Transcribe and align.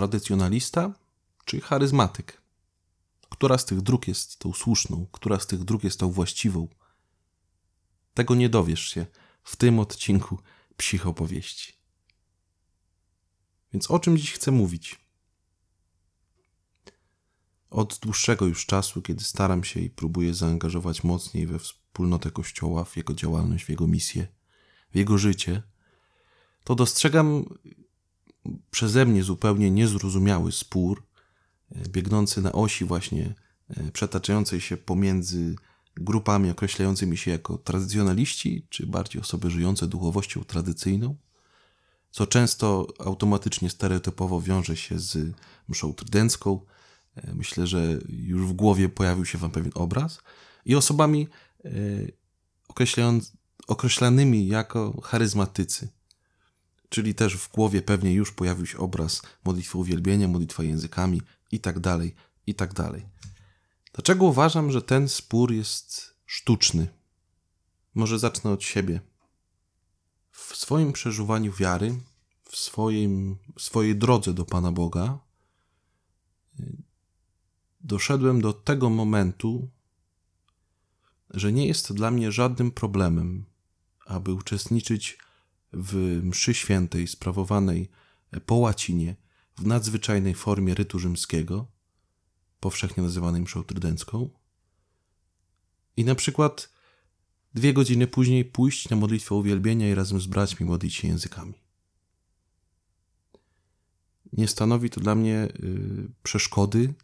tradycjonalista 0.00 0.94
czy 1.44 1.60
charyzmatyk? 1.60 2.42
Która 3.30 3.58
z 3.58 3.64
tych 3.64 3.80
dróg 3.80 4.08
jest 4.08 4.38
tą 4.38 4.52
słuszną, 4.52 5.06
która 5.12 5.40
z 5.40 5.46
tych 5.46 5.64
dróg 5.64 5.84
jest 5.84 6.00
tą 6.00 6.10
właściwą? 6.10 6.68
Tego 8.14 8.34
nie 8.34 8.48
dowiesz 8.48 8.88
się 8.88 9.06
w 9.42 9.56
tym 9.56 9.78
odcinku 9.78 10.38
psychopowieści. 10.76 11.72
Więc 13.72 13.90
o 13.90 13.98
czym 13.98 14.18
dziś 14.18 14.32
chcę 14.32 14.50
mówić? 14.50 15.00
Od 17.70 17.98
dłuższego 17.98 18.46
już 18.46 18.66
czasu, 18.66 19.02
kiedy 19.02 19.24
staram 19.24 19.64
się 19.64 19.80
i 19.80 19.90
próbuję 19.90 20.34
zaangażować 20.34 21.04
mocniej 21.04 21.46
we 21.46 21.58
wspólnotę 21.58 22.30
Kościoła, 22.30 22.84
w 22.84 22.96
jego 22.96 23.14
działalność, 23.14 23.64
w 23.64 23.68
jego 23.68 23.86
misję, 23.86 24.26
w 24.92 24.96
jego 24.96 25.18
życie, 25.18 25.62
to 26.64 26.74
dostrzegam 26.74 27.44
przeze 28.70 29.06
mnie 29.06 29.22
zupełnie 29.22 29.70
niezrozumiały 29.70 30.52
spór, 30.52 31.06
e, 31.72 31.88
biegnący 31.88 32.42
na 32.42 32.52
osi 32.52 32.84
właśnie 32.84 33.34
e, 33.70 33.90
przetaczającej 33.92 34.60
się 34.60 34.76
pomiędzy 34.76 35.56
grupami 35.96 36.50
określającymi 36.50 37.16
się 37.16 37.30
jako 37.30 37.58
tradycjonaliści, 37.58 38.66
czy 38.68 38.86
bardziej 38.86 39.22
osoby 39.22 39.50
żyjące 39.50 39.86
duchowością 39.86 40.44
tradycyjną, 40.44 41.16
co 42.10 42.26
często 42.26 42.86
automatycznie 42.98 43.70
stereotypowo 43.70 44.40
wiąże 44.40 44.76
się 44.76 44.98
z 44.98 45.34
mszą 45.68 45.94
trydencką. 45.94 46.60
E, 47.16 47.34
myślę, 47.34 47.66
że 47.66 47.98
już 48.08 48.46
w 48.46 48.52
głowie 48.52 48.88
pojawił 48.88 49.24
się 49.24 49.38
wam 49.38 49.50
pewien 49.50 49.72
obraz. 49.74 50.18
I 50.64 50.74
osobami 50.74 51.28
określanymi 53.66 54.46
jako 54.46 55.00
charyzmatycy 55.00 55.88
czyli 56.90 57.14
też 57.14 57.36
w 57.36 57.50
głowie 57.50 57.82
pewnie 57.82 58.12
już 58.12 58.32
pojawił 58.32 58.66
się 58.66 58.78
obraz 58.78 59.22
modlitwy 59.44 59.78
uwielbienia, 59.78 60.28
modlitwa 60.28 60.62
językami 60.62 61.22
i 61.52 61.60
tak 61.60 61.80
dalej, 61.80 62.14
i 62.46 62.54
tak 62.54 62.74
dalej. 62.74 63.06
Dlaczego 63.92 64.24
uważam, 64.24 64.72
że 64.72 64.82
ten 64.82 65.08
spór 65.08 65.52
jest 65.52 66.14
sztuczny? 66.26 66.88
Może 67.94 68.18
zacznę 68.18 68.50
od 68.50 68.62
siebie. 68.62 69.00
W 70.30 70.56
swoim 70.56 70.92
przeżuwaniu 70.92 71.52
wiary, 71.52 72.00
w, 72.44 72.56
swoim, 72.56 73.36
swojej 73.58 73.96
drodze 73.96 74.34
do 74.34 74.44
Pana 74.44 74.72
Boga, 74.72 75.18
doszedłem 77.80 78.40
do 78.40 78.52
tego 78.52 78.90
momentu, 78.90 79.70
że 81.30 81.52
nie 81.52 81.66
jest 81.66 81.92
dla 81.92 82.10
mnie 82.10 82.32
żadnym 82.32 82.70
problemem, 82.70 83.44
aby 84.06 84.32
uczestniczyć 84.32 85.18
w 85.72 86.20
mszy 86.24 86.54
świętej 86.54 87.08
sprawowanej 87.08 87.90
po 88.46 88.54
łacinie 88.54 89.16
w 89.56 89.66
nadzwyczajnej 89.66 90.34
formie 90.34 90.74
rytu 90.74 90.98
rzymskiego, 90.98 91.66
powszechnie 92.60 93.02
nazywanej 93.02 93.42
mszą 93.42 93.64
trydencką, 93.64 94.30
i 95.96 96.04
na 96.04 96.14
przykład 96.14 96.70
dwie 97.54 97.72
godziny 97.72 98.06
później 98.06 98.44
pójść 98.44 98.88
na 98.88 98.96
modlitwę 98.96 99.34
uwielbienia 99.34 99.90
i 99.90 99.94
razem 99.94 100.20
z 100.20 100.26
braćmi 100.26 100.66
modlić 100.66 100.94
się 100.94 101.08
językami. 101.08 101.54
Nie 104.32 104.48
stanowi 104.48 104.90
to 104.90 105.00
dla 105.00 105.14
mnie 105.14 105.48
y, 105.64 106.10
przeszkody, 106.22 106.94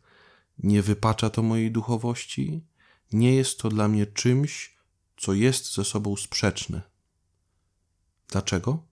nie 0.59 0.83
wypacza 0.83 1.31
to 1.31 1.42
mojej 1.42 1.72
duchowości, 1.72 2.64
nie 3.12 3.34
jest 3.34 3.59
to 3.59 3.69
dla 3.69 3.89
mnie 3.89 4.06
czymś, 4.06 4.77
co 5.17 5.34
jest 5.34 5.75
ze 5.75 5.84
sobą 5.84 6.17
sprzeczne. 6.17 6.83
Dlaczego? 8.29 8.87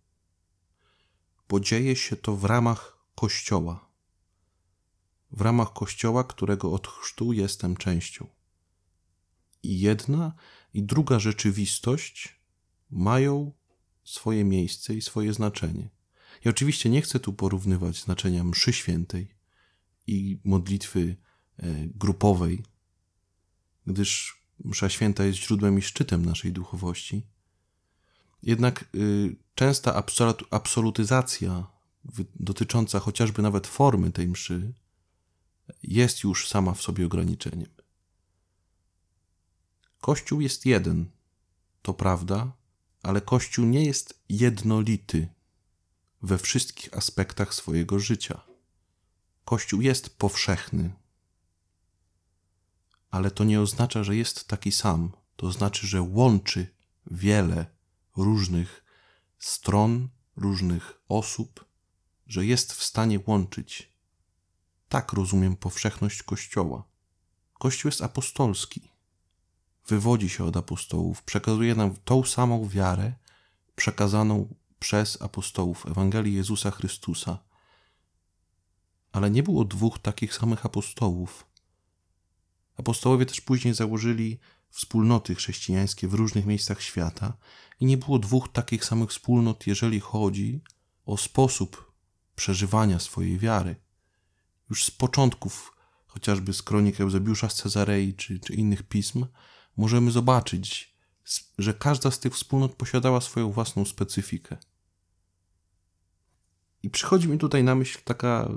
Bo 1.48 1.60
dzieje 1.60 1.96
się 1.96 2.16
to 2.16 2.36
w 2.36 2.44
ramach 2.44 2.98
Kościoła. 3.14 3.88
W 5.30 5.40
ramach 5.40 5.72
Kościoła, 5.72 6.24
którego 6.24 6.72
od 6.72 6.88
chrztu 6.88 7.32
jestem 7.32 7.76
częścią. 7.76 8.26
I 9.62 9.80
jedna 9.80 10.34
i 10.74 10.82
druga 10.82 11.18
rzeczywistość 11.18 12.40
mają 12.90 13.52
swoje 14.04 14.44
miejsce 14.44 14.94
i 14.94 15.02
swoje 15.02 15.32
znaczenie. 15.32 15.90
I 16.44 16.48
oczywiście 16.48 16.90
nie 16.90 17.02
chcę 17.02 17.20
tu 17.20 17.32
porównywać 17.32 18.02
znaczenia 18.02 18.44
mszy 18.44 18.72
świętej 18.72 19.34
i 20.06 20.40
modlitwy 20.44 21.16
e, 21.56 21.86
grupowej, 21.86 22.62
gdyż 23.86 24.42
msza 24.64 24.88
święta 24.88 25.24
jest 25.24 25.38
źródłem 25.38 25.78
i 25.78 25.82
szczytem 25.82 26.24
naszej 26.24 26.52
duchowości, 26.52 27.26
jednak 28.44 28.84
y, 28.94 29.36
częsta 29.54 30.02
absolutyzacja 30.50 31.66
dotycząca 32.34 33.00
chociażby 33.00 33.42
nawet 33.42 33.66
formy 33.66 34.12
tej 34.12 34.28
mszy 34.28 34.72
jest 35.82 36.22
już 36.22 36.48
sama 36.48 36.74
w 36.74 36.82
sobie 36.82 37.06
ograniczeniem. 37.06 37.70
Kościół 40.00 40.40
jest 40.40 40.66
jeden, 40.66 41.10
to 41.82 41.94
prawda, 41.94 42.52
ale 43.02 43.20
Kościół 43.20 43.64
nie 43.64 43.84
jest 43.84 44.22
jednolity 44.28 45.28
we 46.22 46.38
wszystkich 46.38 46.96
aspektach 46.96 47.54
swojego 47.54 47.98
życia. 47.98 48.40
Kościół 49.44 49.80
jest 49.80 50.18
powszechny, 50.18 50.92
ale 53.10 53.30
to 53.30 53.44
nie 53.44 53.60
oznacza, 53.60 54.04
że 54.04 54.16
jest 54.16 54.48
taki 54.48 54.72
sam. 54.72 55.12
To 55.36 55.52
znaczy, 55.52 55.86
że 55.86 56.02
łączy 56.02 56.66
wiele 57.10 57.66
różnych 58.16 58.84
stron, 59.38 60.08
różnych 60.36 61.00
osób, 61.08 61.64
że 62.26 62.46
jest 62.46 62.72
w 62.72 62.84
stanie 62.84 63.20
łączyć. 63.26 63.92
Tak 64.88 65.12
rozumiem 65.12 65.56
powszechność 65.56 66.22
Kościoła. 66.22 66.84
Kościół 67.58 67.88
jest 67.88 68.02
apostolski. 68.02 68.90
Wywodzi 69.86 70.28
się 70.28 70.44
od 70.44 70.56
apostołów, 70.56 71.22
przekazuje 71.22 71.74
nam 71.74 71.96
tą 72.04 72.24
samą 72.24 72.68
wiarę 72.68 73.14
przekazaną 73.76 74.54
przez 74.78 75.22
apostołów 75.22 75.86
Ewangelii 75.86 76.34
Jezusa 76.34 76.70
Chrystusa. 76.70 77.38
Ale 79.12 79.30
nie 79.30 79.42
było 79.42 79.64
dwóch 79.64 79.98
takich 79.98 80.34
samych 80.34 80.66
apostołów. 80.66 81.46
Apostołowie 82.76 83.26
też 83.26 83.40
później 83.40 83.74
założyli 83.74 84.38
wspólnoty 84.74 85.34
chrześcijańskie 85.34 86.08
w 86.08 86.14
różnych 86.14 86.46
miejscach 86.46 86.82
świata 86.82 87.36
i 87.80 87.86
nie 87.86 87.96
było 87.96 88.18
dwóch 88.18 88.48
takich 88.52 88.84
samych 88.84 89.10
wspólnot, 89.10 89.66
jeżeli 89.66 90.00
chodzi 90.00 90.62
o 91.06 91.16
sposób 91.16 91.92
przeżywania 92.34 92.98
swojej 92.98 93.38
wiary. 93.38 93.76
Już 94.70 94.84
z 94.84 94.90
początków, 94.90 95.76
chociażby 96.06 96.52
z 96.52 96.62
kronik 96.62 97.00
Eusebiusza 97.00 97.48
z 97.48 97.54
Cezarei 97.54 98.14
czy, 98.14 98.40
czy 98.40 98.54
innych 98.54 98.82
pism, 98.82 99.26
możemy 99.76 100.10
zobaczyć, 100.10 100.94
że 101.58 101.74
każda 101.74 102.10
z 102.10 102.20
tych 102.20 102.34
wspólnot 102.34 102.74
posiadała 102.74 103.20
swoją 103.20 103.52
własną 103.52 103.84
specyfikę. 103.84 104.56
I 106.82 106.90
przychodzi 106.90 107.28
mi 107.28 107.38
tutaj 107.38 107.64
na 107.64 107.74
myśl 107.74 107.98
taka 108.04 108.48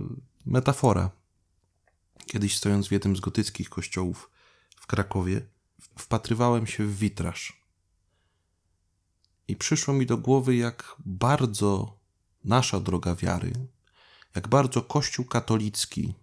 metafora. 0.45 1.11
Kiedyś 2.25 2.57
stojąc 2.57 2.87
w 2.87 2.91
jednym 2.91 3.15
z 3.15 3.19
gotyckich 3.19 3.69
kościołów 3.69 4.31
w 4.75 4.87
Krakowie, 4.87 5.56
wpatrywałem 5.97 6.67
się 6.67 6.85
w 6.85 6.97
witraż. 6.97 7.61
I 9.47 9.55
przyszło 9.55 9.93
mi 9.93 10.05
do 10.05 10.17
głowy, 10.17 10.55
jak 10.55 10.95
bardzo 11.05 11.99
nasza 12.43 12.79
droga 12.79 13.15
wiary, 13.15 13.53
jak 14.35 14.47
bardzo 14.47 14.81
Kościół 14.81 15.25
katolicki 15.25 16.13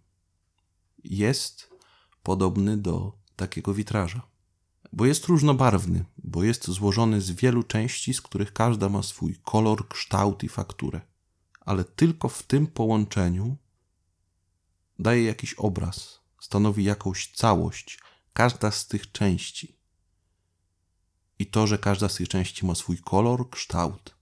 jest 1.05 1.71
podobny 2.23 2.77
do 2.77 3.13
takiego 3.37 3.75
witraża. 3.75 4.23
Bo 4.93 5.07
jest 5.07 5.27
różnobarwny, 5.27 6.05
bo 6.19 6.45
jest 6.45 6.71
złożony 6.71 7.21
z 7.21 7.31
wielu 7.31 7.63
części, 7.63 8.15
z 8.15 8.21
których 8.21 8.53
każda 8.53 8.89
ma 8.89 9.03
swój 9.03 9.37
kolor, 9.45 9.89
kształt 9.89 10.43
i 10.43 10.49
fakturę. 10.49 11.01
Ale 11.61 11.85
tylko 11.85 12.29
w 12.29 12.43
tym 12.43 12.67
połączeniu 12.67 13.57
daje 14.99 15.25
jakiś 15.25 15.55
obraz, 15.55 16.21
stanowi 16.41 16.85
jakąś 16.85 17.33
całość, 17.33 17.99
każda 18.35 18.71
z 18.71 18.87
tych 18.87 19.13
części. 19.13 19.79
I 21.39 21.47
to, 21.47 21.67
że 21.67 21.79
każda 21.79 22.09
z 22.09 22.15
tych 22.15 22.29
części 22.29 22.67
ma 22.67 22.75
swój 22.75 22.99
kolor, 22.99 23.51
kształt, 23.51 24.15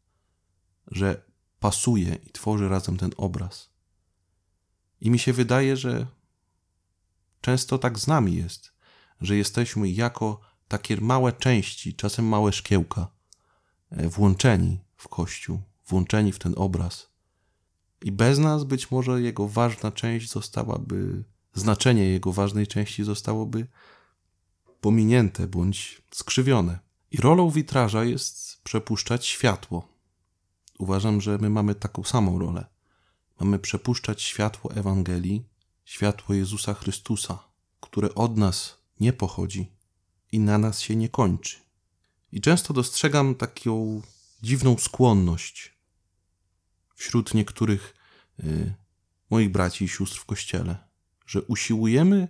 że 0.86 1.22
pasuje 1.60 2.14
i 2.14 2.30
tworzy 2.30 2.68
razem 2.68 2.96
ten 2.96 3.10
obraz. 3.16 3.70
I 5.00 5.10
mi 5.10 5.18
się 5.18 5.32
wydaje, 5.32 5.76
że 5.76 6.06
często 7.40 7.78
tak 7.78 7.98
z 7.98 8.06
nami 8.06 8.34
jest, 8.34 8.72
że 9.20 9.36
jesteśmy 9.36 9.90
jako 9.90 10.40
takie 10.68 10.96
małe 10.96 11.32
części, 11.32 11.94
czasem 11.94 12.28
małe 12.28 12.52
szkiełka, 12.52 13.10
e, 13.90 14.08
włączeni 14.08 14.80
w 14.96 15.08
Kościół, 15.08 15.62
włączeni 15.86 16.32
w 16.32 16.38
ten 16.38 16.54
obraz. 16.56 17.10
I 18.02 18.12
bez 18.12 18.38
nas 18.38 18.64
być 18.64 18.90
może 18.90 19.22
jego 19.22 19.48
ważna 19.48 19.92
część 19.92 20.30
zostałaby, 20.30 21.24
znaczenie 21.54 22.04
jego 22.04 22.32
ważnej 22.32 22.66
części 22.66 23.04
zostałoby 23.04 23.66
pominięte 24.82 25.46
bądź 25.46 26.02
skrzywione. 26.14 26.78
I 27.10 27.16
rolą 27.16 27.50
witraża 27.50 28.04
jest 28.04 28.62
przepuszczać 28.62 29.26
światło. 29.26 29.88
Uważam, 30.78 31.20
że 31.20 31.38
my 31.38 31.50
mamy 31.50 31.74
taką 31.74 32.04
samą 32.04 32.38
rolę. 32.38 32.66
mamy 33.40 33.58
przepuszczać 33.58 34.22
światło 34.22 34.74
Ewangelii, 34.74 35.44
światło 35.84 36.34
Jezusa 36.34 36.74
Chrystusa, 36.74 37.38
które 37.80 38.14
od 38.14 38.36
nas 38.36 38.78
nie 39.00 39.12
pochodzi 39.12 39.72
i 40.32 40.40
na 40.40 40.58
nas 40.58 40.80
się 40.80 40.96
nie 40.96 41.08
kończy. 41.08 41.56
I 42.32 42.40
często 42.40 42.74
dostrzegam 42.74 43.34
taką 43.34 44.02
dziwną 44.42 44.78
skłonność 44.78 45.74
wśród 46.94 47.34
niektórych 47.34 47.94
y, 48.40 48.74
moich 49.30 49.52
braci 49.52 49.84
i 49.84 49.88
sióstr 49.88 50.18
w 50.18 50.24
kościele, 50.24 50.78
że 51.26 51.42
usiłujemy 51.42 52.28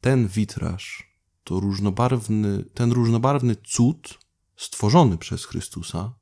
ten 0.00 0.28
witraż, 0.28 1.11
to 1.44 1.60
różnobarwny, 1.60 2.64
ten 2.74 2.92
różnobarwny 2.92 3.56
cud 3.56 4.18
stworzony 4.56 5.18
przez 5.18 5.44
Chrystusa, 5.44 6.12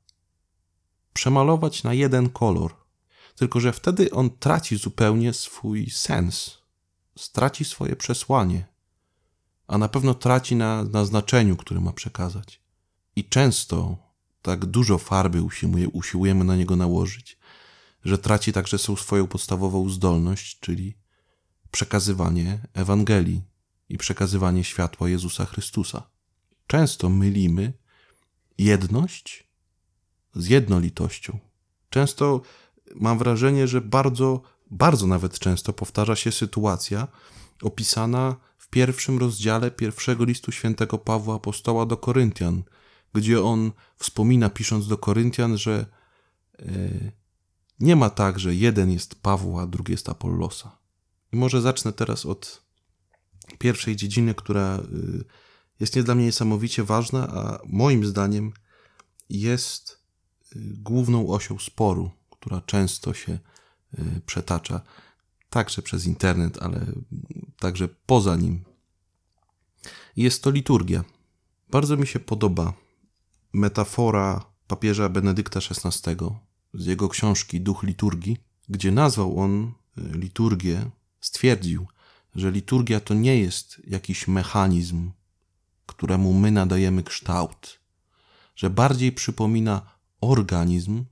przemalować 1.13 1.83
na 1.83 1.93
jeden 1.93 2.29
kolor. 2.29 2.75
Tylko, 3.35 3.59
że 3.59 3.73
wtedy 3.73 4.11
on 4.11 4.29
traci 4.29 4.77
zupełnie 4.77 5.33
swój 5.33 5.89
sens, 5.89 6.57
straci 7.17 7.65
swoje 7.65 7.95
przesłanie, 7.95 8.67
a 9.67 9.77
na 9.77 9.89
pewno 9.89 10.13
traci 10.13 10.55
na, 10.55 10.83
na 10.83 11.05
znaczeniu, 11.05 11.57
które 11.57 11.81
ma 11.81 11.93
przekazać. 11.93 12.61
I 13.15 13.25
często 13.25 13.97
tak 14.41 14.65
dużo 14.65 14.97
farby 14.97 15.41
usiłuje, 15.41 15.89
usiłujemy 15.89 16.43
na 16.43 16.55
niego 16.55 16.75
nałożyć, 16.75 17.37
że 18.05 18.17
traci 18.17 18.53
także 18.53 18.77
swoją 18.77 19.27
podstawową 19.27 19.89
zdolność, 19.89 20.59
czyli 20.59 20.97
przekazywanie 21.71 22.59
Ewangelii 22.73 23.41
i 23.91 23.97
przekazywanie 23.97 24.63
światła 24.63 25.09
Jezusa 25.09 25.45
Chrystusa. 25.45 26.03
Często 26.67 27.09
mylimy 27.09 27.73
jedność 28.57 29.47
z 30.35 30.47
jednolitością. 30.47 31.39
Często 31.89 32.41
mam 32.95 33.17
wrażenie, 33.17 33.67
że 33.67 33.81
bardzo, 33.81 34.41
bardzo 34.71 35.07
nawet 35.07 35.39
często 35.39 35.73
powtarza 35.73 36.15
się 36.15 36.31
sytuacja 36.31 37.07
opisana 37.61 38.35
w 38.57 38.69
pierwszym 38.69 39.17
rozdziale 39.17 39.71
pierwszego 39.71 40.25
listu 40.25 40.51
świętego 40.51 40.97
Pawła 40.97 41.35
Apostoła 41.35 41.85
do 41.85 41.97
Koryntian, 41.97 42.63
gdzie 43.13 43.43
on 43.43 43.71
wspomina, 43.95 44.49
pisząc 44.49 44.87
do 44.87 44.97
Koryntian, 44.97 45.57
że 45.57 45.85
e, 46.59 46.65
nie 47.79 47.95
ma 47.95 48.09
tak, 48.09 48.39
że 48.39 48.55
jeden 48.55 48.91
jest 48.91 49.15
Pawła, 49.15 49.67
drugi 49.67 49.91
jest 49.91 50.09
Apollosa. 50.09 50.77
I 51.33 51.35
może 51.37 51.61
zacznę 51.61 51.93
teraz 51.93 52.25
od 52.25 52.70
pierwszej 53.57 53.95
dziedziny, 53.95 54.35
która 54.35 54.79
y, 54.79 55.23
jest 55.79 55.95
nie 55.95 56.03
dla 56.03 56.15
mnie 56.15 56.25
niesamowicie 56.25 56.83
ważna, 56.83 57.27
a 57.27 57.59
moim 57.65 58.05
zdaniem 58.05 58.53
jest 59.29 60.03
y, 60.55 60.59
główną 60.77 61.27
osią 61.29 61.59
sporu, 61.59 62.11
która 62.29 62.61
często 62.61 63.13
się 63.13 63.39
y, 63.99 64.21
przetacza, 64.25 64.81
także 65.49 65.81
przez 65.81 66.05
internet, 66.05 66.63
ale 66.63 66.85
także 67.59 67.87
poza 68.05 68.35
nim. 68.35 68.63
Jest 70.15 70.43
to 70.43 70.51
liturgia. 70.51 71.03
Bardzo 71.69 71.97
mi 71.97 72.07
się 72.07 72.19
podoba 72.19 72.73
metafora 73.53 74.45
papieża 74.67 75.09
Benedykta 75.09 75.59
XVI 75.59 76.15
z 76.73 76.85
jego 76.85 77.09
książki 77.09 77.61
Duch 77.61 77.83
Liturgii, 77.83 78.37
gdzie 78.69 78.91
nazwał 78.91 79.39
on 79.39 79.73
liturgię, 79.97 80.91
stwierdził, 81.21 81.87
że 82.35 82.51
liturgia 82.51 82.99
to 82.99 83.13
nie 83.13 83.39
jest 83.39 83.81
jakiś 83.87 84.27
mechanizm, 84.27 85.11
któremu 85.85 86.33
my 86.33 86.51
nadajemy 86.51 87.03
kształt, 87.03 87.79
że 88.55 88.69
bardziej 88.69 89.11
przypomina 89.11 89.81
organizm, 90.21 91.05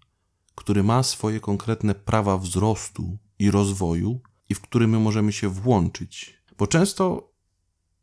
który 0.56 0.84
ma 0.84 1.04
swoje 1.04 1.40
konkretne 1.40 1.96
prawa 1.96 2.38
wzrostu 2.38 3.18
i 3.40 3.52
rozwoju 3.52 4.20
i 4.50 4.56
w 4.56 4.62
który 4.62 4.88
my 4.88 5.00
możemy 5.00 5.34
się 5.34 5.50
włączyć. 5.50 6.40
Bo 6.58 6.68
często 6.68 7.32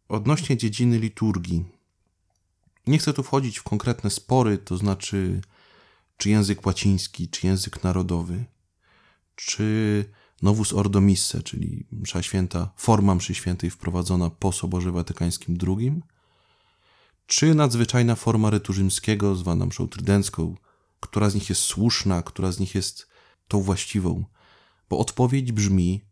odnośnie 0.09 0.57
dziedziny 0.57 0.99
liturgii, 0.99 1.65
nie 2.87 2.99
chcę 2.99 3.13
tu 3.13 3.23
wchodzić 3.23 3.59
w 3.59 3.63
konkretne 3.63 4.11
spory, 4.11 4.59
to 4.59 4.77
znaczy, 4.77 5.41
czy 6.17 6.31
język 6.31 6.67
łaciński, 6.67 7.29
czy 7.29 7.47
język 7.47 7.85
narodowy, 7.85 8.45
czy 9.35 10.05
Novus 10.43 10.73
Ordo 10.73 11.01
Misse, 11.01 11.43
czyli 11.43 11.87
msza 11.93 12.23
święta, 12.23 12.71
forma 12.77 13.15
mszy 13.15 13.35
świętej 13.35 13.71
wprowadzona 13.71 14.31
po 14.31 14.53
Soborze 14.53 14.93
Watykańskim 14.93 15.59
II, 15.67 16.01
czy 17.27 17.55
nadzwyczajna 17.55 18.15
forma 18.15 18.51
rytu 18.51 18.73
rzymskiego, 18.73 19.37
zwana 19.37 19.67
mszą 19.67 19.89
trydencką, 19.89 20.57
która 21.01 21.31
z 21.31 21.35
nich 21.35 21.49
jest 21.49 21.61
słuszna, 21.61 22.23
która 22.23 22.53
z 22.53 22.59
nich 22.59 22.75
jest 22.75 23.09
tą 23.49 23.61
właściwą? 23.61 24.25
Bo 24.91 24.99
odpowiedź 24.99 25.53
brzmi 25.53 26.03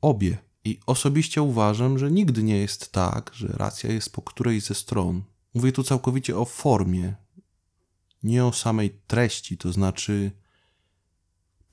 obie. 0.00 0.38
I 0.64 0.80
osobiście 0.86 1.42
uważam, 1.42 1.98
że 1.98 2.10
nigdy 2.10 2.42
nie 2.42 2.56
jest 2.56 2.92
tak, 2.92 3.30
że 3.34 3.48
racja 3.48 3.92
jest 3.92 4.12
po 4.12 4.22
której 4.22 4.60
ze 4.60 4.74
stron. 4.74 5.22
Mówię 5.54 5.72
tu 5.72 5.82
całkowicie 5.82 6.36
o 6.36 6.44
formie, 6.44 7.14
nie 8.22 8.44
o 8.44 8.52
samej 8.52 9.00
treści, 9.06 9.58
to 9.58 9.72
znaczy 9.72 10.30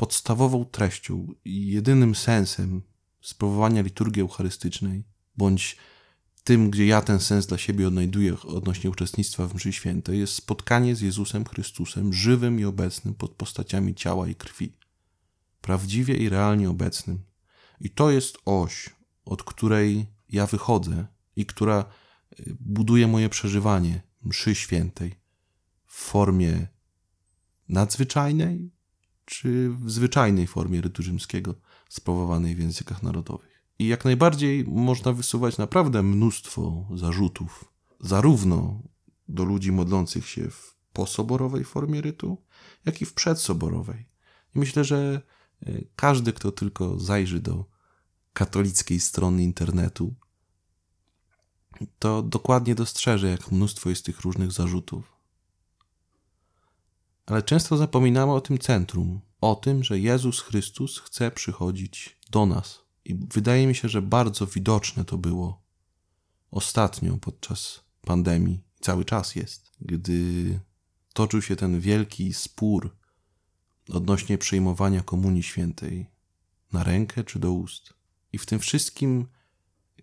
podstawową 0.02 0.66
treścią 0.66 1.28
i 1.46 1.68
jedynym 1.68 2.16
sensem 2.16 2.82
sprawowania 3.22 3.82
liturgii 3.82 4.22
eucharystycznej, 4.22 5.04
bądź 5.38 5.78
tym, 6.44 6.70
gdzie 6.70 6.86
ja 6.86 7.02
ten 7.02 7.20
sens 7.20 7.46
dla 7.46 7.58
siebie 7.58 7.88
odnajduję 7.88 8.42
odnośnie 8.42 8.90
uczestnictwa 8.90 9.48
w 9.48 9.56
mszy 9.56 9.74
świętej, 9.74 10.20
jest 10.20 10.34
spotkanie 10.34 10.96
z 10.96 11.02
Jezusem 11.02 11.46
Chrystusem, 11.46 12.14
żywym 12.14 12.60
i 12.60 12.66
obecnym 12.66 13.14
pod 13.14 13.32
postaciami 13.32 13.96
ciała 13.96 14.28
i 14.28 14.36
krwi. 14.36 14.78
Prawdziwie 15.62 16.18
i 16.18 16.30
realnie 16.30 16.70
obecnym. 16.70 17.24
I 17.80 17.90
to 17.90 18.12
jest 18.12 18.38
oś, 18.46 18.90
od 19.26 19.44
której 19.44 20.06
ja 20.30 20.48
wychodzę 20.48 21.08
i 21.36 21.46
która 21.46 21.86
y, 22.40 22.56
buduje 22.60 23.08
moje 23.08 23.30
przeżywanie 23.30 24.02
mszy 24.22 24.56
świętej 24.56 25.16
w 25.86 25.94
formie 25.94 26.68
nadzwyczajnej, 27.70 28.72
czy 29.32 29.70
w 29.70 29.92
zwyczajnej 29.92 30.48
formie 30.48 30.82
rytu 30.82 31.04
rzymskiego 31.04 31.56
sprawowanej 31.90 32.56
w 32.56 32.60
językach 32.60 33.04
narodowych. 33.04 33.64
I 33.80 33.88
jak 33.88 34.06
najbardziej 34.06 34.66
można 34.66 35.14
wysuwać 35.14 35.58
naprawdę 35.58 36.04
mnóstwo 36.04 36.88
zarzutów, 36.96 37.74
zarówno 38.00 38.84
do 39.28 39.44
ludzi 39.44 39.72
modlących 39.72 40.28
się 40.28 40.50
w 40.50 40.76
posoborowej 40.94 41.64
formie 41.64 42.02
rytu, 42.02 42.38
jak 42.86 43.02
i 43.02 43.06
w 43.06 43.14
przedsoborowej. 43.14 44.06
I 44.56 44.60
myślę, 44.60 44.84
że 44.84 45.22
e, 45.62 45.82
każdy, 45.96 46.34
kto 46.34 46.52
tylko 46.52 47.00
zajrzy 47.00 47.40
do 47.40 47.66
katolickiej 48.34 49.00
strony 49.00 49.44
internetu, 49.44 50.16
to 52.00 52.22
dokładnie 52.22 52.76
dostrzeże, 52.76 53.30
jak 53.30 53.52
mnóstwo 53.52 53.90
jest 53.90 54.06
tych 54.06 54.22
różnych 54.22 54.52
zarzutów 54.52 55.21
ale 57.26 57.44
często 57.44 57.78
zapominamy 57.78 58.32
o 58.32 58.42
tym 58.42 58.58
centrum, 58.58 59.22
o 59.42 59.56
tym, 59.56 59.84
że 59.84 60.00
Jezus 60.00 60.40
Chrystus 60.40 61.00
chce 61.00 61.32
przychodzić 61.32 62.18
do 62.32 62.46
nas. 62.46 62.82
I 63.06 63.16
wydaje 63.16 63.68
mi 63.68 63.76
się, 63.76 63.90
że 63.90 64.02
bardzo 64.02 64.48
widoczne 64.48 65.06
to 65.06 65.18
było 65.18 65.64
ostatnio 66.52 67.18
podczas 67.18 67.84
pandemii, 68.02 68.64
cały 68.82 69.06
czas 69.06 69.36
jest, 69.36 69.72
gdy 69.82 70.60
toczył 71.14 71.42
się 71.42 71.56
ten 71.56 71.80
wielki 71.80 72.34
spór 72.34 72.96
odnośnie 73.90 74.38
przyjmowania 74.38 75.04
Komunii 75.04 75.44
Świętej 75.44 76.08
na 76.74 76.84
rękę 76.84 77.24
czy 77.24 77.40
do 77.40 77.52
ust. 77.52 77.94
I 78.34 78.38
w 78.38 78.46
tym 78.46 78.60
wszystkim, 78.60 79.28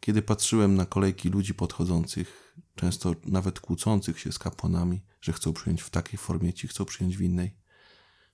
kiedy 0.00 0.22
patrzyłem 0.22 0.74
na 0.74 0.86
kolejki 0.86 1.28
ludzi 1.28 1.54
podchodzących, 1.54 2.56
często 2.74 3.14
nawet 3.26 3.60
kłócących 3.60 4.20
się 4.20 4.32
z 4.32 4.38
kapłanami, 4.38 5.00
że 5.20 5.32
chcą 5.32 5.52
przyjąć 5.52 5.82
w 5.82 5.90
takiej 5.90 6.18
formie, 6.18 6.52
ci 6.52 6.68
chcą 6.68 6.84
przyjąć 6.84 7.16
w 7.16 7.20
innej. 7.20 7.54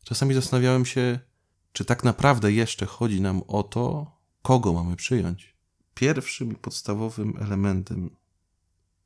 Czasami 0.05 0.35
zastanawiałem 0.35 0.87
się, 0.87 1.19
czy 1.73 1.85
tak 1.85 2.05
naprawdę 2.05 2.53
jeszcze 2.53 2.87
chodzi 2.87 3.21
nam 3.21 3.43
o 3.49 3.63
to, 3.63 4.15
kogo 4.43 4.73
mamy 4.73 4.97
przyjąć. 4.97 5.55
Pierwszym 5.95 6.53
i 6.53 6.55
podstawowym 6.55 7.37
elementem 7.41 8.17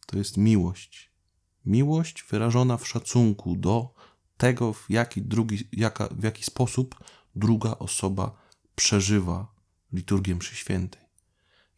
to 0.07 0.19
jest 0.19 0.37
miłość. 0.37 1.11
Miłość 1.65 2.25
wyrażona 2.31 2.77
w 2.77 2.89
szacunku 2.89 3.57
do 3.57 3.95
tego, 4.37 4.73
w 4.73 4.87
jaki, 4.89 5.23
drugi, 5.23 5.69
jaka, 5.73 6.09
w 6.09 6.23
jaki 6.23 6.45
sposób 6.45 7.05
druga 7.35 7.71
osoba 7.71 8.37
przeżywa 8.75 9.55
liturgię 9.93 10.35
mszy 10.35 10.57
świętej. 10.57 11.03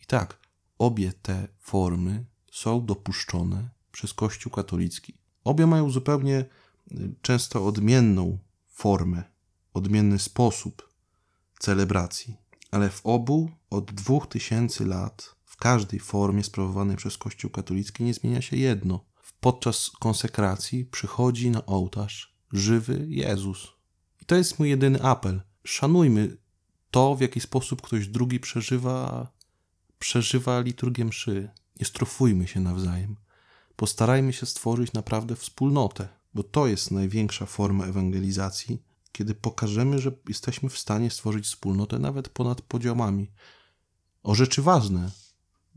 I 0.02 0.06
tak, 0.06 0.38
obie 0.78 1.12
te 1.12 1.48
formy 1.58 2.24
są 2.52 2.86
dopuszczone 2.86 3.70
przez 3.92 4.14
Kościół 4.14 4.52
katolicki. 4.52 5.19
Obie 5.44 5.66
mają 5.66 5.90
zupełnie 5.90 6.44
y, 6.92 7.14
często 7.22 7.66
odmienną 7.66 8.38
formę, 8.68 9.22
odmienny 9.74 10.18
sposób 10.18 10.90
celebracji, 11.58 12.36
ale 12.70 12.90
w 12.90 13.06
obu 13.06 13.50
od 13.70 13.92
dwóch 13.92 14.26
tysięcy 14.26 14.86
lat, 14.86 15.34
w 15.44 15.56
każdej 15.56 16.00
formie 16.00 16.44
sprawowanej 16.44 16.96
przez 16.96 17.18
Kościół 17.18 17.50
katolicki 17.50 18.04
nie 18.04 18.14
zmienia 18.14 18.42
się 18.42 18.56
jedno. 18.56 19.04
Podczas 19.40 19.90
konsekracji 20.00 20.84
przychodzi 20.84 21.50
na 21.50 21.66
ołtarz 21.66 22.36
żywy 22.52 23.06
Jezus. 23.08 23.68
I 24.22 24.24
to 24.24 24.34
jest 24.34 24.58
mój 24.58 24.68
jedyny 24.70 25.02
apel. 25.02 25.42
Szanujmy 25.64 26.36
to, 26.90 27.14
w 27.14 27.20
jaki 27.20 27.40
sposób 27.40 27.82
ktoś 27.82 28.08
drugi 28.08 28.40
przeżywa, 28.40 29.28
przeżywa 29.98 30.60
liturgię 30.60 31.04
mszy. 31.04 31.50
Nie 31.80 31.86
strofujmy 31.86 32.48
się 32.48 32.60
nawzajem. 32.60 33.16
Postarajmy 33.80 34.32
się 34.32 34.46
stworzyć 34.46 34.92
naprawdę 34.92 35.36
wspólnotę, 35.36 36.08
bo 36.34 36.42
to 36.42 36.66
jest 36.66 36.90
największa 36.90 37.46
forma 37.46 37.86
ewangelizacji, 37.86 38.82
kiedy 39.12 39.34
pokażemy, 39.34 39.98
że 39.98 40.12
jesteśmy 40.28 40.68
w 40.68 40.78
stanie 40.78 41.10
stworzyć 41.10 41.44
wspólnotę 41.44 41.98
nawet 41.98 42.28
ponad 42.28 42.60
podziałami. 42.60 43.30
O 44.22 44.34
rzeczy 44.34 44.62
ważne. 44.62 45.10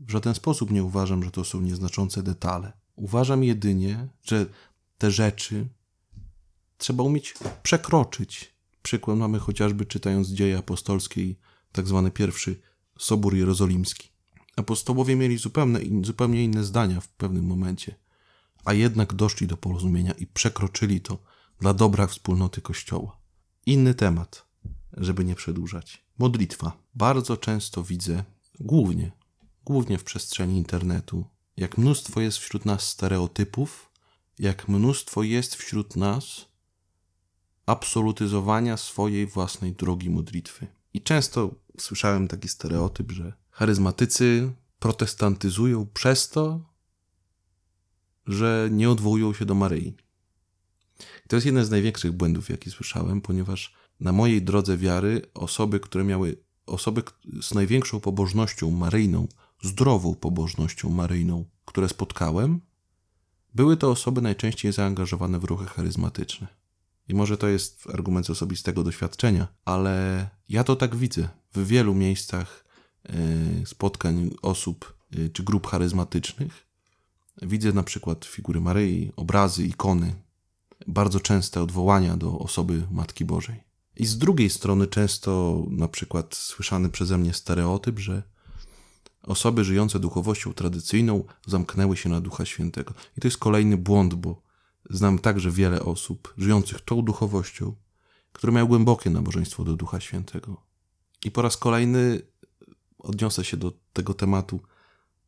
W 0.00 0.10
żaden 0.10 0.34
sposób 0.34 0.70
nie 0.70 0.84
uważam, 0.84 1.24
że 1.24 1.30
to 1.30 1.44
są 1.44 1.60
nieznaczące 1.60 2.22
detale. 2.22 2.72
Uważam 2.96 3.44
jedynie, 3.44 4.08
że 4.22 4.46
te 4.98 5.10
rzeczy 5.10 5.68
trzeba 6.78 7.02
umieć 7.02 7.34
przekroczyć. 7.62 8.54
Przykład 8.82 9.18
mamy 9.18 9.38
chociażby 9.38 9.86
czytając 9.86 10.28
dzieje 10.28 10.58
apostolskie, 10.58 11.34
tak 11.72 11.88
zwany 11.88 12.10
pierwszy 12.10 12.60
Sobór 12.98 13.34
Jerozolimski. 13.34 14.13
Apostołowie 14.56 15.16
mieli 15.16 15.38
zupełnie, 15.38 15.80
zupełnie 16.02 16.44
inne 16.44 16.64
zdania 16.64 17.00
w 17.00 17.08
pewnym 17.08 17.46
momencie, 17.46 17.94
a 18.64 18.72
jednak 18.72 19.14
doszli 19.14 19.46
do 19.46 19.56
porozumienia 19.56 20.12
i 20.12 20.26
przekroczyli 20.26 21.00
to 21.00 21.18
dla 21.60 21.74
dobra 21.74 22.06
wspólnoty 22.06 22.60
Kościoła. 22.60 23.18
Inny 23.66 23.94
temat, 23.94 24.46
żeby 24.92 25.24
nie 25.24 25.34
przedłużać. 25.34 26.04
Modlitwa. 26.18 26.72
Bardzo 26.94 27.36
często 27.36 27.82
widzę, 27.82 28.24
głównie, 28.60 29.12
głównie 29.64 29.98
w 29.98 30.04
przestrzeni 30.04 30.58
internetu, 30.58 31.24
jak 31.56 31.78
mnóstwo 31.78 32.20
jest 32.20 32.38
wśród 32.38 32.64
nas 32.64 32.88
stereotypów, 32.88 33.90
jak 34.38 34.68
mnóstwo 34.68 35.22
jest 35.22 35.54
wśród 35.54 35.96
nas 35.96 36.46
absolutyzowania 37.66 38.76
swojej 38.76 39.26
własnej 39.26 39.72
drogi 39.72 40.10
modlitwy. 40.10 40.66
I 40.94 41.02
często 41.02 41.54
słyszałem 41.78 42.28
taki 42.28 42.48
stereotyp, 42.48 43.12
że 43.12 43.32
charyzmatycy 43.54 44.52
protestantyzują 44.78 45.86
przez 45.94 46.28
to, 46.28 46.60
że 48.26 48.68
nie 48.72 48.90
odwołują 48.90 49.34
się 49.34 49.44
do 49.44 49.54
Maryi. 49.54 49.96
to 51.28 51.36
jest 51.36 51.46
jeden 51.46 51.64
z 51.64 51.70
największych 51.70 52.12
błędów, 52.12 52.48
jaki 52.48 52.70
słyszałem, 52.70 53.20
ponieważ 53.20 53.74
na 54.00 54.12
mojej 54.12 54.42
drodze 54.42 54.76
wiary 54.76 55.22
osoby, 55.34 55.80
które 55.80 56.04
miały 56.04 56.36
osoby 56.66 57.02
z 57.42 57.54
największą 57.54 58.00
pobożnością 58.00 58.70
maryjną, 58.70 59.28
zdrową 59.62 60.14
pobożnością 60.14 60.90
maryjną, 60.90 61.44
które 61.64 61.88
spotkałem, 61.88 62.60
były 63.54 63.76
to 63.76 63.90
osoby 63.90 64.22
najczęściej 64.22 64.72
zaangażowane 64.72 65.38
w 65.38 65.44
ruchy 65.44 65.66
charyzmatyczne. 65.66 66.46
I 67.08 67.14
może 67.14 67.36
to 67.36 67.48
jest 67.48 67.86
argument 67.92 68.26
z 68.26 68.30
osobistego 68.30 68.84
doświadczenia, 68.84 69.48
ale 69.64 70.28
ja 70.48 70.64
to 70.64 70.76
tak 70.76 70.96
widzę 70.96 71.28
w 71.54 71.66
wielu 71.66 71.94
miejscach 71.94 72.63
spotkań 73.64 74.30
osób 74.42 74.94
e, 75.12 75.28
czy 75.28 75.42
grup 75.42 75.66
charyzmatycznych. 75.66 76.66
Widzę 77.42 77.72
na 77.72 77.82
przykład 77.82 78.24
figury 78.24 78.60
Maryi, 78.60 79.12
obrazy, 79.16 79.64
ikony, 79.64 80.14
bardzo 80.86 81.20
częste 81.20 81.62
odwołania 81.62 82.16
do 82.16 82.38
osoby 82.38 82.86
Matki 82.90 83.24
Bożej. 83.24 83.60
I 83.96 84.06
z 84.06 84.18
drugiej 84.18 84.50
strony 84.50 84.86
często 84.86 85.62
na 85.70 85.88
przykład 85.88 86.34
słyszany 86.34 86.88
przeze 86.88 87.18
mnie 87.18 87.34
stereotyp, 87.34 87.98
że 87.98 88.22
osoby 89.22 89.64
żyjące 89.64 90.00
duchowością 90.00 90.54
tradycyjną 90.54 91.24
zamknęły 91.46 91.96
się 91.96 92.08
na 92.08 92.20
Ducha 92.20 92.44
Świętego. 92.44 92.94
I 93.16 93.20
to 93.20 93.28
jest 93.28 93.38
kolejny 93.38 93.76
błąd, 93.76 94.14
bo 94.14 94.42
znam 94.90 95.18
także 95.18 95.50
wiele 95.50 95.82
osób 95.82 96.34
żyjących 96.38 96.80
tą 96.80 97.02
duchowością, 97.02 97.74
które 98.32 98.52
mają 98.52 98.66
głębokie 98.66 99.10
nabożeństwo 99.10 99.64
do 99.64 99.76
Ducha 99.76 100.00
Świętego. 100.00 100.62
I 101.24 101.30
po 101.30 101.42
raz 101.42 101.56
kolejny 101.56 102.22
odniosę 103.04 103.44
się 103.44 103.56
do 103.56 103.72
tego 103.92 104.14
tematu 104.14 104.60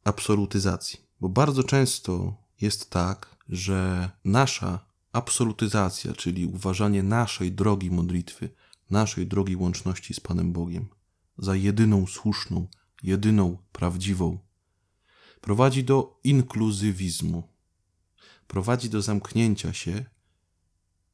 absolutyzacji, 0.04 1.00
bo 1.20 1.28
bardzo 1.28 1.64
często 1.64 2.34
jest 2.60 2.90
tak, 2.90 3.36
że 3.48 4.10
nasza 4.24 4.86
absolutyzacja, 5.12 6.12
czyli 6.12 6.46
uważanie 6.46 7.02
naszej 7.02 7.52
drogi 7.52 7.90
modlitwy, 7.90 8.50
naszej 8.90 9.26
drogi 9.26 9.56
łączności 9.56 10.14
z 10.14 10.20
Panem 10.20 10.52
Bogiem 10.52 10.88
za 11.38 11.56
jedyną 11.56 12.06
słuszną, 12.06 12.66
jedyną 13.02 13.58
prawdziwą, 13.72 14.38
prowadzi 15.40 15.84
do 15.84 16.20
inkluzywizmu. 16.24 17.48
Prowadzi 18.46 18.90
do 18.90 19.02
zamknięcia 19.02 19.72
się 19.72 20.04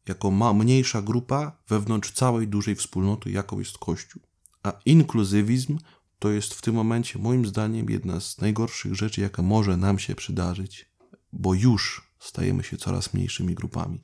jako 0.07 0.31
ma 0.31 0.53
mniejsza 0.53 1.03
grupa 1.03 1.59
wewnątrz 1.69 2.13
całej 2.13 2.49
dużej 2.49 2.75
wspólnoty, 2.75 3.31
jaką 3.31 3.59
jest 3.59 3.79
Kościół. 3.79 4.23
A 4.63 4.73
inkluzywizm 4.85 5.79
to 6.23 6.31
jest 6.31 6.55
w 6.55 6.63
tym 6.63 6.75
momencie, 6.75 7.19
moim 7.19 7.47
zdaniem, 7.47 7.91
jedna 7.91 8.21
z 8.21 8.39
najgorszych 8.39 8.95
rzeczy, 8.95 9.21
jaka 9.21 9.43
może 9.43 9.77
nam 9.77 9.99
się 9.99 10.15
przydarzyć, 10.15 10.91
bo 11.33 11.55
już 11.55 12.15
stajemy 12.19 12.65
się 12.65 12.77
coraz 12.77 13.15
mniejszymi 13.15 13.55
grupami. 13.55 14.01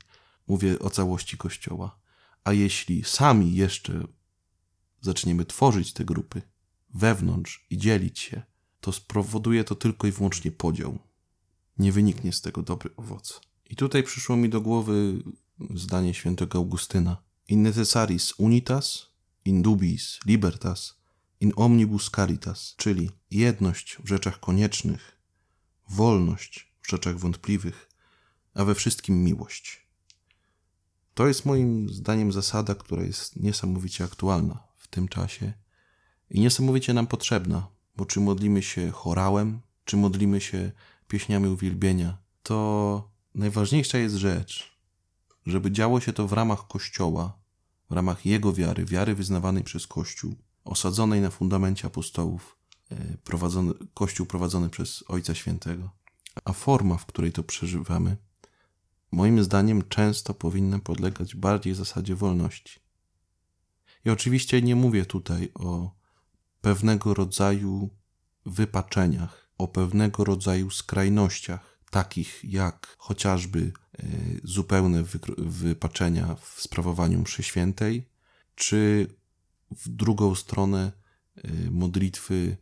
Mówię 0.47 0.79
o 0.79 0.89
całości 0.89 1.37
Kościoła. 1.37 1.99
A 2.43 2.53
jeśli 2.53 3.03
sami 3.03 3.55
jeszcze 3.55 4.07
zaczniemy 5.01 5.45
tworzyć 5.45 5.93
te 5.93 6.05
grupy 6.05 6.41
wewnątrz 6.93 7.65
i 7.69 7.77
dzielić 7.77 8.19
się, 8.19 8.41
to 8.81 8.91
spowoduje 8.91 9.63
to 9.63 9.75
tylko 9.75 10.07
i 10.07 10.11
wyłącznie 10.11 10.51
podział. 10.51 10.99
Nie 11.77 11.91
wyniknie 11.91 12.33
z 12.33 12.41
tego 12.41 12.63
dobry 12.63 12.89
owoc. 12.95 13.41
I 13.69 13.75
tutaj 13.75 14.03
przyszło 14.03 14.37
mi 14.37 14.49
do 14.49 14.61
głowy 14.61 15.23
zdanie 15.75 16.13
świętego 16.13 16.57
Augustyna. 16.57 17.17
In 17.47 17.61
necessaris 17.61 18.33
unitas, 18.37 19.05
in 19.45 19.61
dubis 19.61 20.19
libertas, 20.25 20.98
in 21.39 21.53
omnibus 21.55 22.11
caritas, 22.11 22.73
czyli 22.77 23.11
jedność 23.31 23.97
w 24.03 24.07
rzeczach 24.07 24.39
koniecznych, 24.39 25.17
wolność 25.89 26.73
w 26.81 26.89
rzeczach 26.91 27.19
wątpliwych, 27.19 27.89
a 28.53 28.65
we 28.65 28.75
wszystkim 28.75 29.23
miłość. 29.23 29.87
To 31.13 31.27
jest 31.27 31.45
moim 31.45 31.89
zdaniem 31.89 32.31
zasada, 32.31 32.75
która 32.75 33.03
jest 33.03 33.35
niesamowicie 33.35 34.03
aktualna 34.03 34.63
w 34.75 34.87
tym 34.87 35.07
czasie 35.07 35.53
i 36.29 36.39
niesamowicie 36.39 36.93
nam 36.93 37.07
potrzebna, 37.07 37.67
bo 37.95 38.05
czy 38.05 38.19
modlimy 38.19 38.63
się 38.63 38.91
chorałem, 38.91 39.61
czy 39.85 39.97
modlimy 39.97 40.41
się 40.41 40.71
pieśniami 41.07 41.47
uwielbienia, 41.47 42.17
to 42.43 43.09
najważniejsza 43.35 43.97
jest 43.97 44.15
rzecz, 44.15 44.77
żeby 45.45 45.71
działo 45.71 45.99
się 45.99 46.13
to 46.13 46.27
w 46.27 46.33
ramach 46.33 46.67
Kościoła, 46.67 47.39
w 47.89 47.93
ramach 47.93 48.25
Jego 48.25 48.53
wiary, 48.53 48.85
wiary 48.85 49.15
wyznawanej 49.15 49.63
przez 49.63 49.87
Kościół, 49.87 50.35
osadzonej 50.65 51.21
na 51.21 51.29
fundamencie 51.29 51.87
apostołów, 51.87 52.57
e, 52.91 53.17
prowadzony, 53.23 53.73
Kościół 53.93 54.25
prowadzony 54.25 54.69
przez 54.69 55.03
Ojca 55.07 55.35
Świętego. 55.35 55.89
A 56.45 56.53
forma, 56.53 56.97
w 56.97 57.05
której 57.05 57.31
to 57.31 57.43
przeżywamy, 57.43 58.17
moim 59.11 59.43
zdaniem 59.43 59.87
często 59.89 60.33
powinna 60.33 60.79
podlegać 60.79 61.35
bardziej 61.35 61.75
zasadzie 61.75 62.15
wolności. 62.15 62.79
I 64.05 64.09
oczywiście 64.09 64.61
nie 64.61 64.75
mówię 64.75 65.05
tutaj 65.05 65.51
o 65.53 65.95
pewnego 66.61 67.13
rodzaju 67.13 67.89
wypaczeniach, 68.45 69.49
o 69.57 69.67
pewnego 69.67 70.23
rodzaju 70.23 70.69
skrajnościach, 70.69 71.79
takich 71.89 72.43
jak 72.43 72.95
chociażby 72.97 73.71
e, 73.99 74.03
zupełne 74.43 75.03
wypaczenia 75.37 76.35
w 76.35 76.61
sprawowaniu 76.61 77.21
mszy 77.21 77.43
świętej, 77.43 78.09
czy 78.55 79.07
w 79.71 79.89
drugą 79.89 80.35
stronę 80.35 80.91
e, 81.35 81.71
modlitwy 81.71 82.57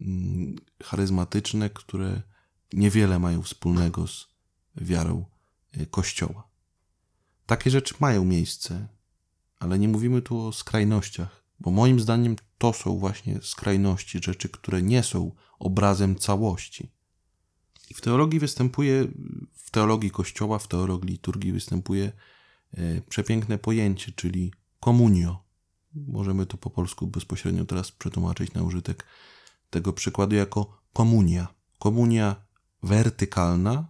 mm, 0.00 0.56
charyzmatyczne, 0.82 1.70
które 1.70 2.22
niewiele 2.72 3.18
mają 3.18 3.42
wspólnego 3.42 4.06
z 4.06 4.26
wiarą 4.76 5.24
e, 5.72 5.86
Kościoła. 5.86 6.48
Takie 7.46 7.70
rzeczy 7.70 7.94
mają 8.00 8.24
miejsce, 8.24 8.88
ale 9.58 9.78
nie 9.78 9.88
mówimy 9.88 10.22
tu 10.22 10.40
o 10.40 10.52
skrajnościach, 10.52 11.44
bo 11.60 11.70
moim 11.70 12.00
zdaniem 12.00 12.36
to 12.58 12.72
są 12.72 12.98
właśnie 12.98 13.38
skrajności, 13.42 14.20
rzeczy, 14.22 14.48
które 14.48 14.82
nie 14.82 15.02
są 15.02 15.32
obrazem 15.58 16.16
całości. 16.16 16.92
I 17.90 17.94
w 17.94 18.00
teologii 18.00 18.40
występuje, 18.40 19.08
w 19.52 19.70
teologii 19.70 20.10
Kościoła, 20.10 20.58
w 20.58 20.68
teologii 20.68 21.10
liturgii 21.10 21.52
występuje 21.52 22.12
e, 22.72 23.00
przepiękne 23.00 23.58
pojęcie, 23.58 24.12
czyli 24.12 24.52
komunio. 24.80 25.45
Możemy 26.08 26.46
to 26.46 26.56
po 26.56 26.70
polsku 26.70 27.06
bezpośrednio 27.06 27.64
teraz 27.64 27.92
przetłumaczyć 27.92 28.54
na 28.54 28.62
użytek 28.62 29.06
tego 29.70 29.92
przykładu 29.92 30.36
jako 30.36 30.80
komunia. 30.92 31.48
Komunia 31.78 32.36
wertykalna 32.82 33.88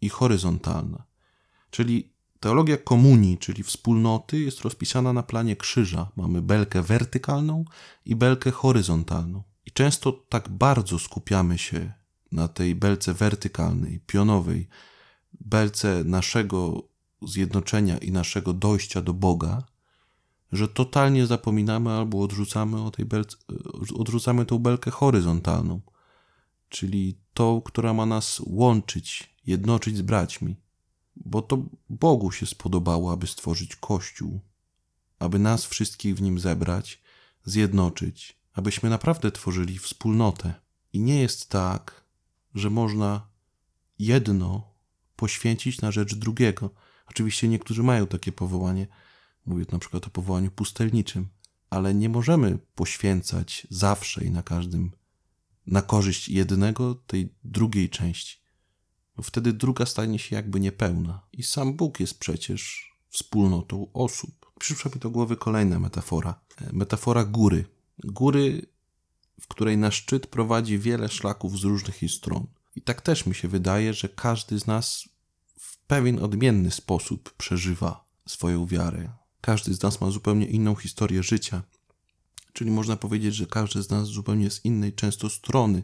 i 0.00 0.08
horyzontalna. 0.08 1.04
Czyli 1.70 2.12
teologia 2.40 2.76
komunii, 2.76 3.38
czyli 3.38 3.62
wspólnoty, 3.62 4.40
jest 4.40 4.60
rozpisana 4.60 5.12
na 5.12 5.22
planie 5.22 5.56
krzyża. 5.56 6.10
Mamy 6.16 6.42
belkę 6.42 6.82
wertykalną 6.82 7.64
i 8.04 8.16
belkę 8.16 8.50
horyzontalną. 8.50 9.42
I 9.66 9.72
często 9.72 10.12
tak 10.12 10.48
bardzo 10.48 10.98
skupiamy 10.98 11.58
się 11.58 11.92
na 12.32 12.48
tej 12.48 12.74
belce 12.74 13.14
wertykalnej, 13.14 14.00
pionowej, 14.06 14.68
belce 15.40 16.04
naszego 16.04 16.88
zjednoczenia 17.22 17.98
i 17.98 18.12
naszego 18.12 18.52
dojścia 18.52 19.02
do 19.02 19.14
Boga, 19.14 19.62
że 20.52 20.68
totalnie 20.68 21.26
zapominamy 21.26 21.90
albo 21.90 22.22
odrzucamy, 22.22 22.82
o 22.82 22.90
tej 22.90 23.04
belce, 23.04 23.36
odrzucamy 23.94 24.46
tą 24.46 24.58
belkę 24.58 24.90
horyzontalną, 24.90 25.80
czyli 26.68 27.18
tą, 27.34 27.60
która 27.60 27.94
ma 27.94 28.06
nas 28.06 28.42
łączyć, 28.46 29.34
jednoczyć 29.46 29.96
z 29.96 30.02
braćmi. 30.02 30.56
Bo 31.16 31.42
to 31.42 31.62
Bogu 31.90 32.32
się 32.32 32.46
spodobało, 32.46 33.12
aby 33.12 33.26
stworzyć 33.26 33.76
Kościół, 33.76 34.40
aby 35.18 35.38
nas 35.38 35.66
wszystkich 35.66 36.16
w 36.16 36.22
nim 36.22 36.38
zebrać, 36.38 37.02
zjednoczyć, 37.44 38.38
abyśmy 38.52 38.90
naprawdę 38.90 39.32
tworzyli 39.32 39.78
wspólnotę. 39.78 40.54
I 40.92 41.00
nie 41.00 41.20
jest 41.20 41.48
tak, 41.48 42.04
że 42.54 42.70
można 42.70 43.26
jedno 43.98 44.70
poświęcić 45.16 45.80
na 45.80 45.90
rzecz 45.90 46.14
drugiego. 46.14 46.70
Oczywiście 47.06 47.48
niektórzy 47.48 47.82
mają 47.82 48.06
takie 48.06 48.32
powołanie, 48.32 48.86
mówię 49.46 49.64
na 49.72 49.78
przykład 49.78 50.06
o 50.06 50.10
powołaniu 50.10 50.50
pustelniczym, 50.50 51.28
ale 51.70 51.94
nie 51.94 52.08
możemy 52.08 52.58
poświęcać 52.74 53.66
zawsze 53.70 54.24
i 54.24 54.30
na 54.30 54.42
każdym 54.42 54.90
na 55.66 55.82
korzyść 55.82 56.28
jednego 56.28 56.94
tej 56.94 57.34
drugiej 57.44 57.90
części. 57.90 58.40
Bo 59.16 59.22
wtedy 59.22 59.52
druga 59.52 59.86
stanie 59.86 60.18
się 60.18 60.36
jakby 60.36 60.60
niepełna. 60.60 61.26
I 61.32 61.42
sam 61.42 61.74
Bóg 61.74 62.00
jest 62.00 62.18
przecież 62.18 62.90
wspólnotą 63.08 63.86
osób. 63.92 64.52
Przyszła 64.58 64.90
mi 64.94 65.00
do 65.00 65.10
głowy 65.10 65.36
kolejna 65.36 65.78
metafora. 65.78 66.40
E, 66.60 66.72
metafora 66.72 67.24
góry. 67.24 67.64
Góry, 68.04 68.66
w 69.40 69.48
której 69.48 69.78
na 69.78 69.90
szczyt 69.90 70.26
prowadzi 70.26 70.78
wiele 70.78 71.08
szlaków 71.08 71.58
z 71.58 71.64
różnych 71.64 72.02
jej 72.02 72.08
stron. 72.08 72.46
I 72.76 72.82
tak 72.82 73.00
też 73.00 73.26
mi 73.26 73.34
się 73.34 73.48
wydaje, 73.48 73.94
że 73.94 74.08
każdy 74.08 74.58
z 74.60 74.66
nas 74.66 75.08
w 75.58 75.78
pewien 75.78 76.24
odmienny 76.24 76.70
sposób 76.70 77.34
przeżywa 77.36 78.04
swoją 78.26 78.66
wiarę. 78.66 79.19
Każdy 79.40 79.74
z 79.74 79.82
nas 79.82 80.00
ma 80.00 80.10
zupełnie 80.10 80.46
inną 80.46 80.74
historię 80.74 81.22
życia, 81.22 81.62
czyli 82.52 82.70
można 82.70 82.96
powiedzieć, 82.96 83.34
że 83.34 83.46
każdy 83.46 83.82
z 83.82 83.90
nas 83.90 84.08
zupełnie 84.08 84.50
z 84.50 84.64
innej, 84.64 84.92
często 84.92 85.30
strony 85.30 85.82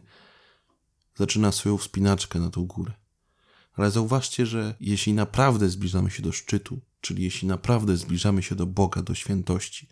zaczyna 1.15 1.51
swoją 1.51 1.77
wspinaczkę 1.77 2.39
na 2.39 2.49
tą 2.49 2.65
górę. 2.65 2.93
Ale 3.73 3.91
zauważcie, 3.91 4.45
że 4.45 4.75
jeśli 4.79 5.13
naprawdę 5.13 5.69
zbliżamy 5.69 6.11
się 6.11 6.23
do 6.23 6.31
szczytu, 6.31 6.81
czyli 7.01 7.23
jeśli 7.23 7.47
naprawdę 7.47 7.97
zbliżamy 7.97 8.43
się 8.43 8.55
do 8.55 8.65
Boga, 8.65 9.01
do 9.01 9.15
świętości 9.15 9.87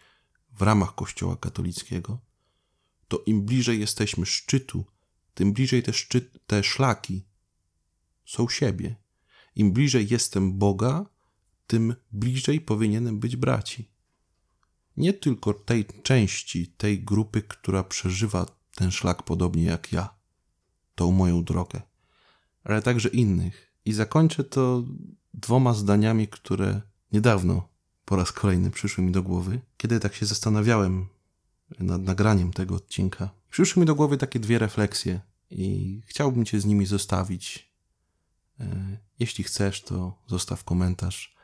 w 0.51 0.61
ramach 0.61 0.95
Kościoła 0.95 1.37
katolickiego, 1.37 2.19
to 3.07 3.23
im 3.25 3.45
bliżej 3.45 3.79
jesteśmy 3.79 4.25
szczytu, 4.25 4.85
tym 5.33 5.53
bliżej 5.53 5.83
te, 5.83 5.93
szczyt, 5.93 6.39
te 6.47 6.63
szlaki 6.63 7.25
są 8.25 8.49
siebie. 8.49 8.95
Im 9.55 9.71
bliżej 9.71 10.07
jestem 10.09 10.57
Boga, 10.57 11.05
tym 11.67 11.95
bliżej 12.11 12.61
powinienem 12.61 13.19
być 13.19 13.35
braci. 13.35 13.89
Nie 14.97 15.13
tylko 15.13 15.53
tej 15.53 15.85
części, 16.03 16.67
tej 16.67 17.03
grupy, 17.03 17.41
która 17.41 17.83
przeżywa 17.83 18.45
ten 18.75 18.91
szlak 18.91 19.23
podobnie 19.23 19.63
jak 19.63 19.91
ja, 19.91 20.15
tą 20.95 21.11
moją 21.11 21.43
drogę, 21.43 21.81
ale 22.63 22.81
także 22.81 23.09
innych. 23.09 23.71
I 23.85 23.93
zakończę 23.93 24.43
to 24.43 24.83
dwoma 25.33 25.73
zdaniami, 25.73 26.27
które 26.27 26.81
niedawno 27.11 27.69
po 28.05 28.15
raz 28.15 28.31
kolejny 28.31 28.71
przyszły 28.71 29.03
mi 29.03 29.11
do 29.11 29.23
głowy, 29.23 29.61
kiedy 29.77 29.99
tak 29.99 30.15
się 30.15 30.25
zastanawiałem 30.25 31.07
nad 31.79 32.01
nagraniem 32.01 32.53
tego 32.53 32.75
odcinka. 32.75 33.29
Przyszły 33.49 33.79
mi 33.79 33.85
do 33.85 33.95
głowy 33.95 34.17
takie 34.17 34.39
dwie 34.39 34.59
refleksje 34.59 35.21
i 35.49 36.01
chciałbym 36.05 36.45
Cię 36.45 36.59
z 36.59 36.65
nimi 36.65 36.85
zostawić. 36.85 37.73
E, 38.59 38.97
jeśli 39.19 39.43
chcesz, 39.43 39.81
to 39.81 40.23
zostaw 40.27 40.63
komentarz. 40.63 41.34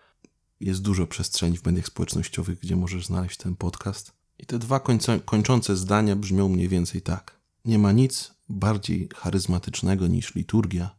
Jest 0.62 0.82
dużo 0.82 1.08
przestrzeni 1.08 1.58
w 1.58 1.66
mediach 1.66 1.86
społecznościowych, 1.86 2.60
gdzie 2.60 2.76
możesz 2.76 3.06
znaleźć 3.06 3.38
ten 3.38 3.56
podcast. 3.56 4.12
I 4.40 4.46
te 4.46 4.60
dwa 4.60 4.82
kończące 5.26 5.78
zdania 5.78 6.16
brzmią 6.16 6.50
mniej 6.50 6.68
więcej 6.68 7.02
tak. 7.02 7.40
Nie 7.66 7.80
ma 7.80 7.92
nic 7.92 8.34
bardziej 8.50 9.10
charyzmatycznego 9.16 10.08
niż 10.08 10.36
liturgia 10.36 10.96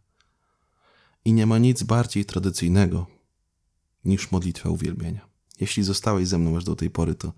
i 1.24 1.32
nie 1.32 1.46
ma 1.46 1.58
nic 1.58 1.82
bardziej 1.82 2.24
tradycyjnego 2.24 3.06
niż 4.04 4.30
modlitwa 4.30 4.68
uwielbienia. 4.68 5.28
Jeśli 5.60 5.82
zostałeś 5.82 6.28
ze 6.28 6.38
mną 6.38 6.56
aż 6.56 6.64
do 6.64 6.76
tej 6.76 6.90
pory, 6.90 7.14
to 7.14 7.32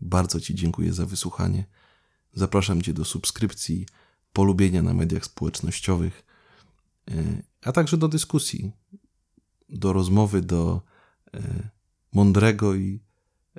bardzo 0.00 0.40
Ci 0.40 0.54
dziękuję 0.54 0.92
za 0.92 1.06
wysłuchanie. 1.06 1.64
Zapraszam 2.34 2.82
Cię 2.82 2.92
do 2.92 3.04
subskrypcji, 3.04 3.86
polubienia 4.32 4.82
na 4.82 4.94
mediach 4.94 5.24
społecznościowych, 5.24 6.24
e, 7.10 7.42
a 7.62 7.72
także 7.72 7.96
do 7.96 8.08
dyskusji, 8.08 8.72
do 9.68 9.92
rozmowy, 9.92 10.40
do 10.40 10.89
mądrego 12.12 12.74
i 12.74 13.00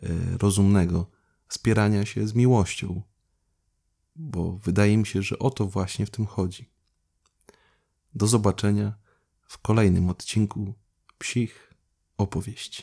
e, 0.02 0.08
rozumnego 0.38 1.12
spierania 1.50 2.06
się 2.06 2.28
z 2.28 2.34
miłością, 2.34 3.02
bo 4.16 4.52
wydaje 4.52 4.98
mi 4.98 5.06
się, 5.06 5.22
że 5.22 5.40
o 5.40 5.50
to 5.50 5.66
właśnie 5.66 6.06
w 6.06 6.10
tym 6.10 6.26
chodzi. 6.26 6.70
Do 8.16 8.28
zobaczenia 8.28 8.94
w 9.48 9.58
kolejnym 9.58 10.10
odcinku 10.10 10.74
psich 11.18 11.74
opowieści. 12.18 12.80